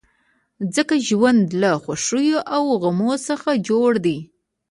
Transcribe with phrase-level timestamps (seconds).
[0.75, 4.17] ځکه ژوند له خوښیو او غمو څخه جوړ دی.